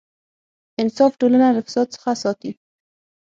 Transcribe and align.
انصاف 0.81 1.11
ټولنه 1.19 1.47
له 1.55 1.61
فساد 1.67 1.87
څخه 1.95 2.11
ساتي. 2.23 2.51